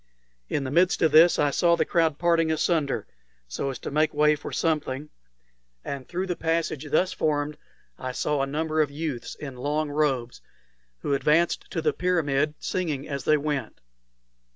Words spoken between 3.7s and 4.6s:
to make way for